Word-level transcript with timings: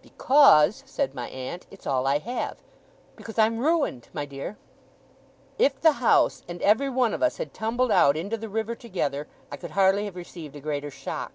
'Because,' 0.00 0.82
said 0.86 1.14
my 1.14 1.28
aunt, 1.28 1.66
'it's 1.70 1.86
all 1.86 2.06
I 2.06 2.16
have. 2.16 2.56
Because 3.14 3.38
I'm 3.38 3.58
ruined, 3.58 4.08
my 4.14 4.24
dear!' 4.24 4.56
If 5.58 5.82
the 5.82 5.92
house, 5.92 6.42
and 6.48 6.62
every 6.62 6.88
one 6.88 7.12
of 7.12 7.22
us, 7.22 7.36
had 7.36 7.52
tumbled 7.52 7.90
out 7.90 8.16
into 8.16 8.38
the 8.38 8.48
river 8.48 8.74
together, 8.74 9.28
I 9.50 9.58
could 9.58 9.72
hardly 9.72 10.06
have 10.06 10.16
received 10.16 10.56
a 10.56 10.60
greater 10.60 10.90
shock. 10.90 11.32